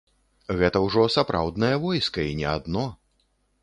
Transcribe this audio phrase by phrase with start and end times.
[0.61, 2.85] Гэта ўжо сапраўднае войска і не адно.